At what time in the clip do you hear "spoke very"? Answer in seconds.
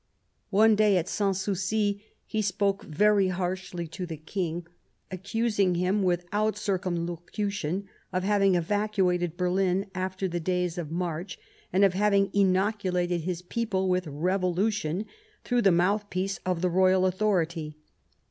2.41-3.27